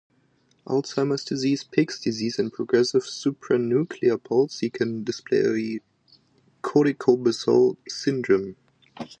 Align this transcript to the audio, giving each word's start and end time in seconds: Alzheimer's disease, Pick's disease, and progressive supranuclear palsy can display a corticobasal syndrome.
Alzheimer's 0.65 1.23
disease, 1.23 1.63
Pick's 1.63 2.01
disease, 2.01 2.39
and 2.39 2.51
progressive 2.51 3.03
supranuclear 3.03 4.17
palsy 4.23 4.71
can 4.71 5.03
display 5.03 5.41
a 5.75 5.79
corticobasal 6.63 7.77
syndrome. 7.87 8.55